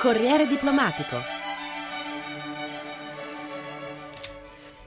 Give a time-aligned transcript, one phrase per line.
[0.00, 1.16] Corriere diplomatico.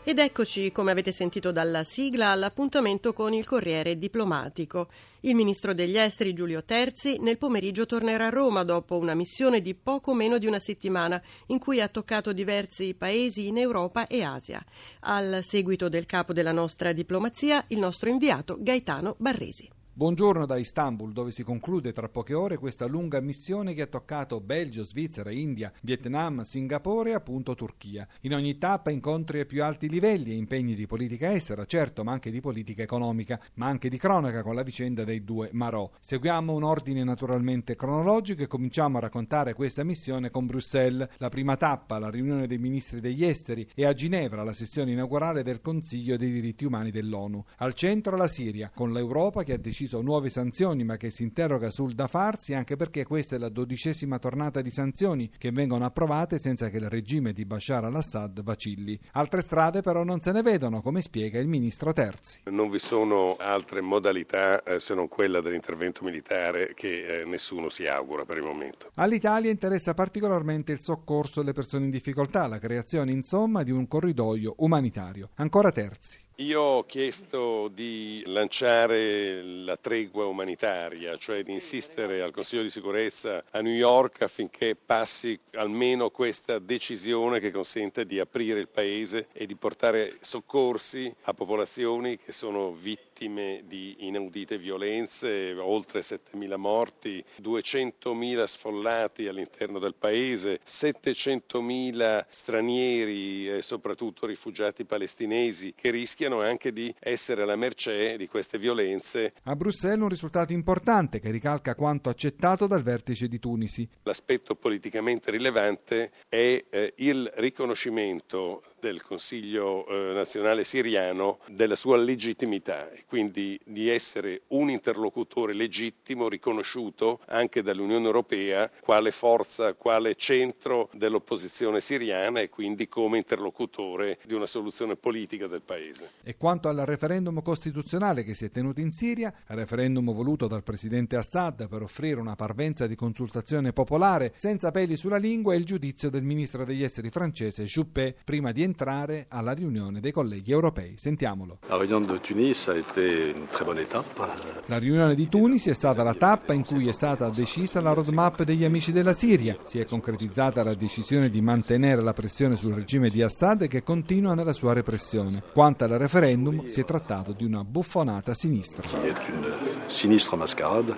[0.03, 4.87] Ed eccoci, come avete sentito dalla sigla, all'appuntamento con il Corriere diplomatico.
[5.19, 9.75] Il ministro degli esteri Giulio Terzi nel pomeriggio tornerà a Roma dopo una missione di
[9.75, 14.65] poco meno di una settimana in cui ha toccato diversi paesi in Europa e Asia.
[15.01, 19.69] Al seguito del capo della nostra diplomazia, il nostro inviato Gaetano Barresi.
[19.95, 24.41] Buongiorno da Istanbul, dove si conclude tra poche ore questa lunga missione che ha toccato
[24.41, 28.07] Belgio, Svizzera, India, Vietnam, Singapore e appunto Turchia.
[28.21, 32.11] In ogni tappa incontri ai più alti livelli e impegni di politica estera, certo, ma
[32.11, 35.87] anche di politica economica, ma anche di cronaca con la vicenda dei due Marò.
[35.99, 41.07] Seguiamo un ordine naturalmente cronologico e cominciamo a raccontare questa missione con Bruxelles.
[41.17, 45.43] La prima tappa, la riunione dei ministri degli esteri e a Ginevra la sessione inaugurale
[45.43, 47.45] del Consiglio dei diritti umani dell'ONU.
[47.57, 51.23] Al centro la Siria, con l'Europa che ha deciso deciso nuove sanzioni ma che si
[51.23, 55.85] interroga sul da farsi anche perché questa è la dodicesima tornata di sanzioni che vengono
[55.85, 58.97] approvate senza che il regime di Bashar al-Assad vacilli.
[59.13, 62.41] Altre strade però non se ne vedono, come spiega il ministro Terzi.
[62.45, 67.85] Non vi sono altre modalità eh, se non quella dell'intervento militare che eh, nessuno si
[67.85, 68.91] augura per il momento.
[68.95, 74.55] All'Italia interessa particolarmente il soccorso alle persone in difficoltà, la creazione insomma di un corridoio
[74.57, 75.29] umanitario.
[75.35, 76.31] Ancora Terzi.
[76.37, 83.43] Io ho chiesto di lanciare la tregua umanitaria, cioè di insistere al Consiglio di sicurezza
[83.51, 89.45] a New York affinché passi almeno questa decisione che consente di aprire il paese e
[89.45, 97.23] di portare soccorsi a popolazioni che sono vittime vittime di inaudite violenze, oltre 7.000 morti,
[97.41, 107.43] 200.000 sfollati all'interno del paese, 700.000 stranieri soprattutto rifugiati palestinesi che rischiano anche di essere
[107.43, 109.33] alla mercé di queste violenze.
[109.43, 113.87] A Bruxelles un risultato importante che ricalca quanto accettato dal vertice di Tunisi.
[114.03, 122.91] L'aspetto politicamente rilevante è eh, il riconoscimento del Consiglio eh, nazionale siriano della sua legittimità
[122.91, 130.89] e quindi di essere un interlocutore legittimo riconosciuto anche dall'Unione Europea quale forza, quale centro
[130.91, 136.09] dell'opposizione siriana e quindi come interlocutore di una soluzione politica del paese.
[136.21, 141.15] E quanto al referendum costituzionale che si è tenuto in Siria, referendum voluto dal presidente
[141.15, 146.09] Assad per offrire una parvenza di consultazione popolare senza peli sulla lingua e il giudizio
[146.09, 150.95] del ministro degli esteri francese Juppé prima di entrare entrare alla riunione dei colleghi europei.
[150.97, 151.59] Sentiamolo.
[151.67, 154.61] La riunione di Tunisi è stata.
[154.65, 158.43] La riunione di Tunisi è stata la tappa in cui è stata decisa la roadmap
[158.43, 159.57] degli amici della Siria.
[159.63, 164.33] Si è concretizzata la decisione di mantenere la pressione sul regime di Assad che continua
[164.33, 165.43] nella sua repressione.
[165.53, 168.87] Quanto al referendum, si è trattato di una buffonata sinistra.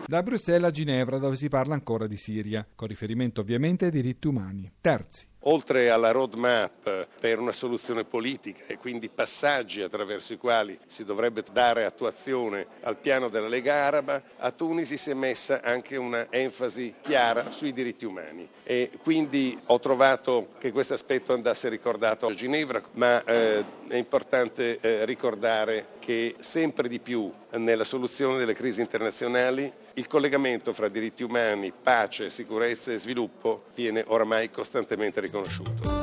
[0.05, 4.27] Da Bruxelles a Ginevra dove si parla ancora di Siria, con riferimento ovviamente ai diritti
[4.27, 4.71] umani.
[4.79, 11.03] Terzi oltre alla roadmap per una soluzione politica e quindi passaggi attraverso i quali si
[11.03, 16.27] dovrebbe dare attuazione al piano della Lega Araba, a Tunisi si è messa anche una
[16.29, 18.47] enfasi chiara sui diritti umani.
[18.63, 24.79] E quindi ho trovato che questo aspetto andasse ricordato a Ginevra, ma eh, è importante
[24.79, 31.23] eh, ricordare che sempre di più nella soluzione delle crisi internazionali il collegamento fra diritti
[31.23, 35.94] umani, pace, sicurezza e sviluppo viene oramai costantemente riconosciuto.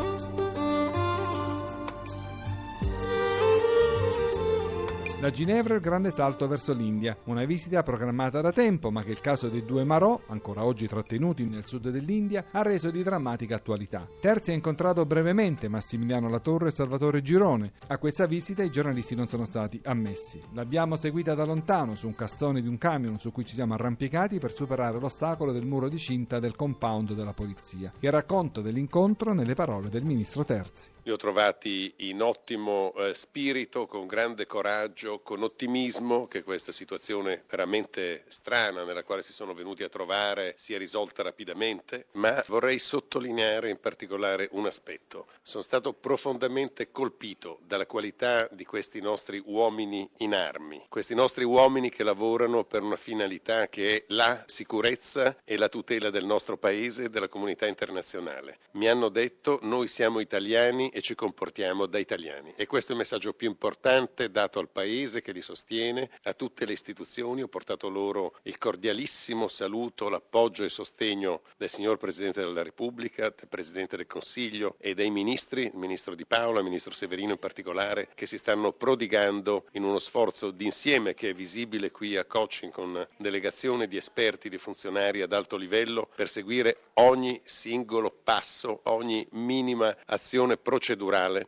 [5.22, 9.20] Da Ginevra il grande salto verso l'India, una visita programmata da tempo ma che il
[9.20, 14.04] caso dei due Marò, ancora oggi trattenuti nel sud dell'India, ha reso di drammatica attualità.
[14.20, 17.74] Terzi ha incontrato brevemente Massimiliano Latorre e Salvatore Girone.
[17.86, 20.42] A questa visita i giornalisti non sono stati ammessi.
[20.54, 24.40] L'abbiamo seguita da lontano su un cassone di un camion su cui ci siamo arrampicati
[24.40, 27.92] per superare l'ostacolo del muro di cinta del compound della polizia.
[28.00, 30.90] Il racconto dell'incontro nelle parole del ministro Terzi.
[31.04, 37.42] Li ho trovati in ottimo eh, spirito, con grande coraggio, con ottimismo che questa situazione
[37.50, 43.68] veramente strana nella quale si sono venuti a trovare sia risolta rapidamente, ma vorrei sottolineare
[43.68, 45.26] in particolare un aspetto.
[45.42, 51.90] Sono stato profondamente colpito dalla qualità di questi nostri uomini in armi, questi nostri uomini
[51.90, 57.04] che lavorano per una finalità che è la sicurezza e la tutela del nostro paese
[57.04, 58.58] e della comunità internazionale.
[58.74, 62.52] Mi hanno detto noi siamo italiani e ci comportiamo da italiani.
[62.54, 66.66] E questo è il messaggio più importante dato al Paese che li sostiene, a tutte
[66.66, 67.42] le istituzioni.
[67.42, 73.30] Ho portato loro il cordialissimo saluto, l'appoggio e il sostegno del signor Presidente della Repubblica,
[73.30, 77.38] del Presidente del Consiglio e dei ministri, il Ministro Di Paola, il Ministro Severino in
[77.38, 82.70] particolare, che si stanno prodigando in uno sforzo d'insieme che è visibile qui a Coaching
[82.70, 89.26] con delegazione di esperti, di funzionari ad alto livello per seguire ogni singolo passo, ogni
[89.30, 90.80] minima azione procedurale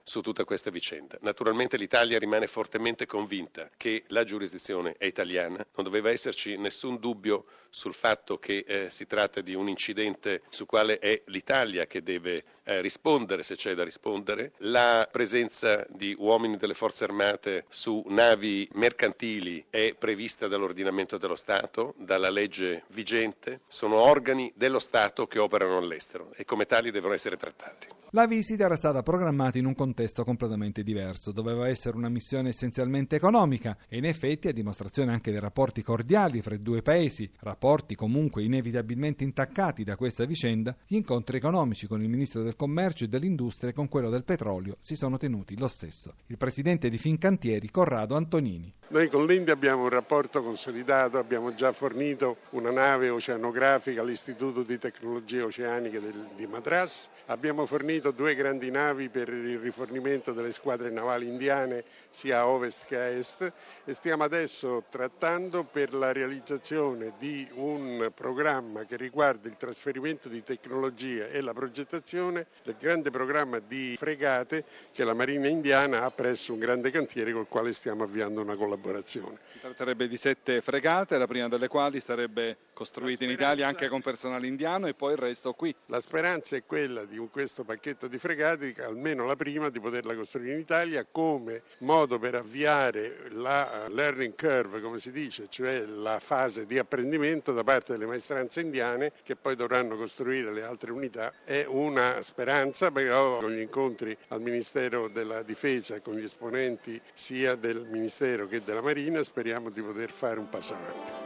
[0.05, 1.19] su tutta questa vicenda.
[1.23, 7.45] Naturalmente l'Italia rimane fortemente convinta che la giurisdizione è italiana, non doveva esserci nessun dubbio
[7.69, 12.45] sul fatto che eh, si tratta di un incidente su quale è l'Italia che deve
[12.63, 14.53] eh, rispondere se c'è da rispondere.
[14.59, 21.95] La presenza di uomini delle forze armate su navi mercantili è prevista dall'ordinamento dello Stato,
[21.99, 27.37] dalla legge vigente, sono organi dello Stato che operano all'estero e come tali devono essere
[27.37, 27.89] trattati.
[28.11, 29.24] La visita era stata programmata
[29.59, 34.53] in un contesto completamente diverso, doveva essere una missione essenzialmente economica e in effetti a
[34.53, 40.25] dimostrazione anche dei rapporti cordiali fra i due paesi, rapporti comunque inevitabilmente intaccati da questa
[40.25, 44.25] vicenda, gli incontri economici con il ministro del commercio e dell'industria e con quello del
[44.25, 46.15] petrolio si sono tenuti lo stesso.
[46.27, 48.73] Il presidente di Fincantieri, Corrado Antonini.
[48.89, 54.79] Noi con l'India abbiamo un rapporto consolidato, abbiamo già fornito una nave oceanografica all'Istituto di
[54.79, 56.01] Tecnologie Oceaniche
[56.37, 62.41] di Madras, abbiamo fornito due grandi navi per il rifornimento delle squadre navali indiane sia
[62.41, 63.53] a ovest che a est
[63.85, 70.43] e stiamo adesso trattando per la realizzazione di un programma che riguarda il trasferimento di
[70.43, 76.53] tecnologie e la progettazione del grande programma di fregate che la Marina indiana ha presso
[76.53, 79.39] un grande cantiere col quale stiamo avviando una collaborazione collaborazione.
[79.53, 84.01] Si tratterebbe di sette fregate, la prima delle quali sarebbe costruita in Italia anche con
[84.01, 85.75] personale indiano e poi il resto qui.
[85.87, 90.55] La speranza è quella di questo pacchetto di fregate, almeno la prima, di poterla costruire
[90.55, 96.67] in Italia come modo per avviare la learning curve, come si dice, cioè la fase
[96.67, 101.33] di apprendimento da parte delle maestranze indiane che poi dovranno costruire le altre unità.
[101.45, 107.55] È una speranza, però con gli incontri al Ministero della Difesa con gli esponenti sia
[107.55, 111.24] del Ministero che della Marina speriamo di poter fare un passo avanti.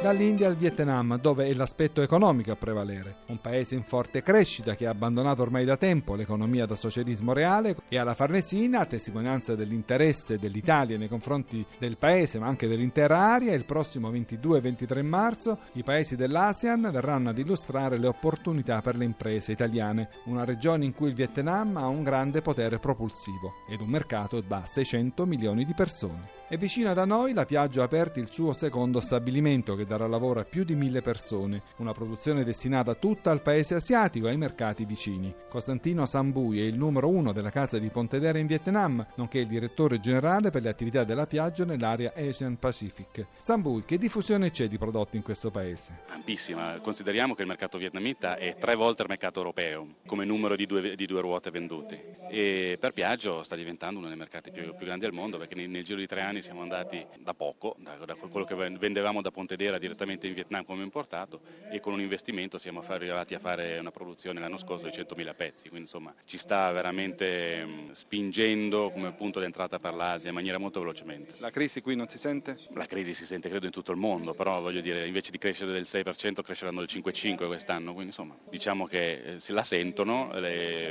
[0.00, 3.16] dall'India al Vietnam, dove è l'aspetto economico a prevalere.
[3.26, 7.76] Un paese in forte crescita che ha abbandonato ormai da tempo l'economia da socialismo reale
[7.88, 13.54] e alla Farnesina, a testimonianza dell'interesse dell'Italia nei confronti del paese ma anche dell'intera area,
[13.54, 19.04] il prossimo 22 23 marzo i paesi dell'ASEAN verranno ad illustrare le opportunità per le
[19.04, 23.88] imprese italiane, una regione in cui il Vietnam ha un grande potere propulsivo ed un
[23.88, 26.37] mercato da 600 milioni di persone.
[26.50, 30.40] E vicino da noi la Piaggio ha aperto il suo secondo stabilimento che darà lavoro
[30.40, 34.86] a più di mille persone, una produzione destinata tutta al paese asiatico e ai mercati
[34.86, 35.34] vicini.
[35.46, 40.00] Costantino Sambui è il numero uno della casa di Pontedera in Vietnam, nonché il direttore
[40.00, 43.26] generale per le attività della Piaggio nell'area Asian Pacific.
[43.40, 46.04] Sambui, che diffusione c'è di prodotti in questo paese?
[46.08, 50.64] Ampissima, consideriamo che il mercato vietnamita è tre volte il mercato europeo come numero di
[50.64, 54.86] due, di due ruote vendute e per Piaggio sta diventando uno dei mercati più, più
[54.86, 57.76] grandi al mondo perché nel, nel giro di tre anni anni siamo andati da poco,
[57.78, 61.40] da, da quello che vendevamo da Pontedera direttamente in Vietnam come importato
[61.70, 65.62] e con un investimento siamo arrivati a fare una produzione l'anno scorso di 100.000 pezzi,
[65.68, 71.34] quindi insomma ci sta veramente spingendo come punto d'entrata per l'Asia in maniera molto velocemente.
[71.38, 72.56] La crisi qui non si sente?
[72.74, 75.72] La crisi si sente credo in tutto il mondo, però voglio dire invece di crescere
[75.72, 80.30] del 6% cresceranno del 5,5% quest'anno, quindi insomma diciamo che eh, se la sentono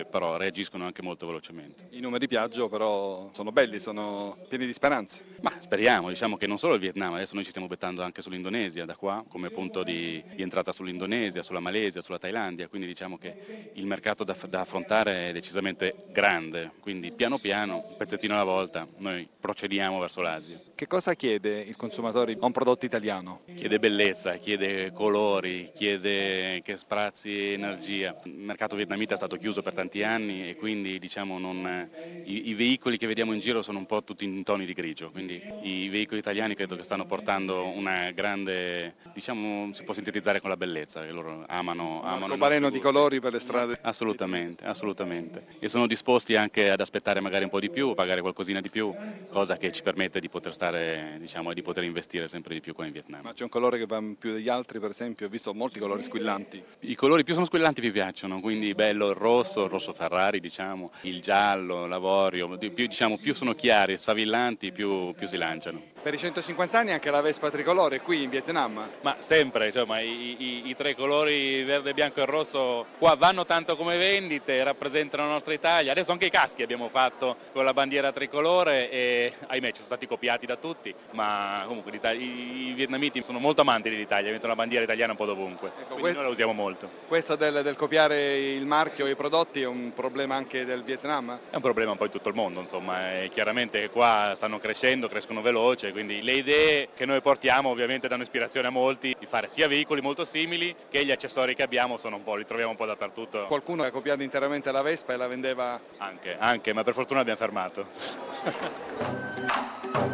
[0.09, 1.88] però reagiscono anche molto velocemente.
[1.91, 5.35] I numeri di Piaggio però sono belli, sono pieni di speranze.
[5.41, 8.85] Ma speriamo, diciamo che non solo il Vietnam, adesso noi ci stiamo bettando anche sull'Indonesia
[8.85, 13.35] da qua come punto di, di entrata sull'Indonesia, sulla Malesia, sulla Thailandia, quindi diciamo che
[13.73, 18.87] il mercato da, da, affrontare è decisamente grande, quindi piano piano, un pezzettino alla volta,
[18.97, 20.59] noi procediamo verso l'Asia.
[20.73, 23.41] Che cosa chiede il consumatore a un prodotto italiano?
[23.56, 28.15] Chiede bellezza, chiede colori, chiede che sprazzi energia.
[28.25, 31.89] Il mercato vietnamita è stato chiuso per tanti anni e quindi diciamo non,
[32.25, 35.09] i, i veicoli che vediamo in giro sono un po' tutti in toni di grigio,
[35.27, 40.49] quindi i veicoli italiani credo che stanno portando una grande, diciamo, si può sintetizzare con
[40.49, 42.01] la bellezza, che loro amano.
[42.01, 43.77] amano Un arcobaleno di colori per le strade.
[43.81, 45.43] Assolutamente, assolutamente.
[45.59, 48.93] E sono disposti anche ad aspettare magari un po' di più, pagare qualcosina di più,
[49.29, 52.73] cosa che ci permette di poter stare, diciamo, e di poter investire sempre di più
[52.73, 53.21] qua in Vietnam.
[53.23, 56.03] Ma c'è un colore che va più degli altri, per esempio, ho visto molti colori
[56.03, 56.63] squillanti.
[56.79, 60.91] I colori più sono squillanti più piacciono, quindi bello il rosso, il rosso Ferrari, diciamo,
[61.01, 65.96] il giallo, l'avorio, più, diciamo, più sono chiari, sfavillanti, più, più si lanciano.
[66.07, 68.81] Per i 150 anni anche la Vespa tricolore qui in Vietnam?
[69.02, 73.45] Ma sempre, cioè, ma i, i, i, tre colori verde, bianco e rosso qua vanno
[73.45, 75.92] tanto come vendite, rappresentano la nostra Italia.
[75.92, 80.07] Adesso anche i caschi abbiamo fatto con la bandiera tricolore e ahimè ci sono stati
[80.07, 84.85] copiati da tutti, ma comunque i, i vietnamiti sono molto amanti dell'Italia, mettono la bandiera
[84.85, 86.90] italiana un po' dovunque, ecco, quindi questo, noi la usiamo molto.
[87.06, 91.37] Questo del, del copiare il marchio e i prodotti è un problema anche del Vietnam?
[91.49, 95.09] È un problema un po' in tutto il mondo, insomma, e chiaramente qua stanno crescendo,
[95.09, 99.47] crescono veloce, quindi le idee che noi portiamo ovviamente danno ispirazione a molti di fare
[99.47, 102.77] sia veicoli molto simili che gli accessori che abbiamo sono un po', li troviamo un
[102.77, 103.45] po' dappertutto.
[103.45, 105.81] Qualcuno ha copiato interamente la Vespa e la vendeva?
[105.97, 107.87] Anche, anche, ma per fortuna abbiamo fermato.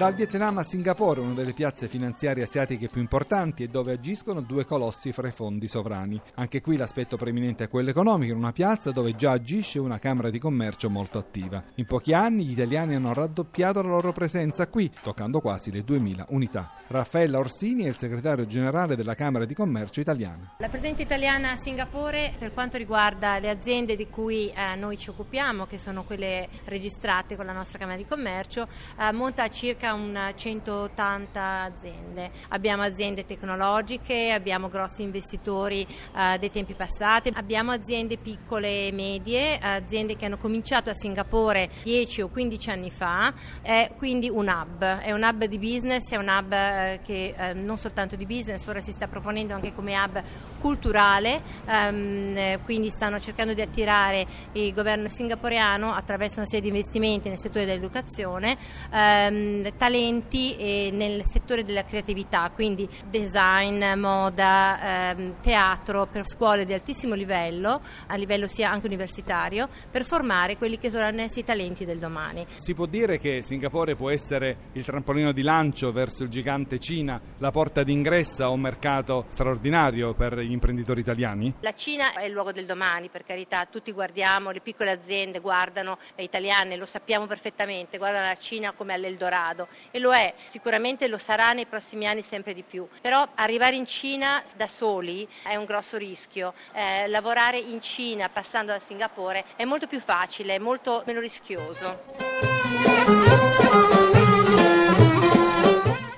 [0.00, 4.64] Dal Vietnam a Singapore, una delle piazze finanziarie asiatiche più importanti e dove agiscono due
[4.64, 6.18] colossi fra i fondi sovrani.
[6.36, 10.30] Anche qui l'aspetto preeminente è quello economico, in una piazza dove già agisce una Camera
[10.30, 11.62] di Commercio molto attiva.
[11.74, 16.28] In pochi anni gli italiani hanno raddoppiato la loro presenza qui, toccando quasi le 2000
[16.30, 16.70] unità.
[16.86, 20.54] Raffaella Orsini è il segretario generale della Camera di Commercio italiana.
[20.60, 25.10] La presenza italiana a Singapore per quanto riguarda le aziende di cui eh, noi ci
[25.10, 28.66] occupiamo, che sono quelle registrate con la nostra Camera di Commercio,
[28.98, 32.30] eh, monta a circa un 180 aziende.
[32.48, 39.58] Abbiamo aziende tecnologiche, abbiamo grossi investitori eh, dei tempi passati, abbiamo aziende piccole e medie,
[39.58, 43.32] aziende che hanno cominciato a Singapore 10 o 15 anni fa,
[43.62, 47.52] è quindi un hub, è un hub di business, è un hub eh, che eh,
[47.54, 50.22] non soltanto di business, ora si sta proponendo anche come hub
[50.60, 57.28] culturale, ehm, quindi stanno cercando di attirare il governo singaporeano attraverso una serie di investimenti
[57.28, 58.56] nel settore dell'educazione,
[58.92, 67.14] ehm, talenti nel settore della creatività, quindi design, moda, ehm, teatro per scuole di altissimo
[67.14, 72.46] livello, a livello sia anche universitario, per formare quelli che saranno i talenti del domani.
[72.58, 77.20] Si può dire che Singapore può essere il trampolino di lancio verso il gigante Cina,
[77.38, 81.54] la porta d'ingresso a un mercato straordinario per gli imprenditori italiani?
[81.60, 85.98] La Cina è il luogo del domani, per carità, tutti guardiamo, le piccole aziende guardano,
[86.14, 91.18] le italiane lo sappiamo perfettamente, guardano la Cina come all'Eldorado e lo è, sicuramente lo
[91.18, 95.64] sarà nei prossimi anni sempre di più, però arrivare in Cina da soli è un
[95.64, 101.02] grosso rischio, eh, lavorare in Cina passando da Singapore è molto più facile, è molto
[101.06, 103.69] meno rischioso.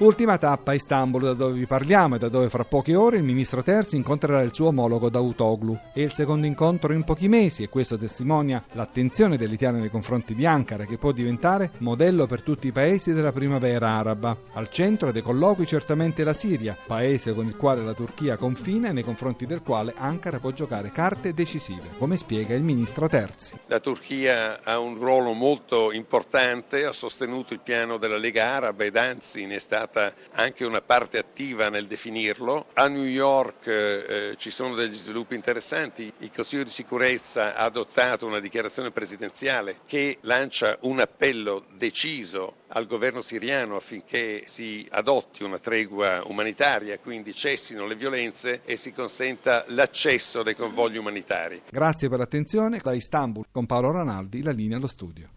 [0.03, 3.23] Ultima tappa a Istanbul, da dove vi parliamo e da dove fra poche ore il
[3.23, 5.79] ministro Terzi incontrerà il suo omologo Davutoglu.
[5.95, 10.45] È il secondo incontro in pochi mesi e questo testimonia l'attenzione dell'Italia nei confronti di
[10.45, 14.37] Ankara, che può diventare modello per tutti i paesi della primavera araba.
[14.55, 18.93] Al centro dei colloqui certamente la Siria, paese con il quale la Turchia confina e
[18.93, 23.57] nei confronti del quale Ankara può giocare carte decisive, come spiega il ministro Terzi.
[23.67, 28.97] La Turchia ha un ruolo molto importante, ha sostenuto il piano della Lega Araba ed
[28.97, 32.67] anzi ne è stato stata anche una parte attiva nel definirlo.
[32.73, 36.11] A New York eh, ci sono degli sviluppi interessanti.
[36.19, 42.87] Il Consiglio di sicurezza ha adottato una dichiarazione presidenziale che lancia un appello deciso al
[42.87, 49.65] governo siriano affinché si adotti una tregua umanitaria, quindi cessino le violenze e si consenta
[49.69, 51.61] l'accesso dei convogli umanitari.
[51.71, 52.81] Grazie per l'attenzione.
[52.83, 55.29] Da Istanbul con Paolo Ranaldi, la linea allo studio.